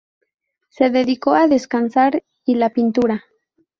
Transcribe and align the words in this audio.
Se 0.69 0.89
dedicó 0.89 1.35
a 1.35 1.47
descansar 1.47 2.23
y 2.43 2.55
la 2.55 2.71
pintura. 2.71 3.23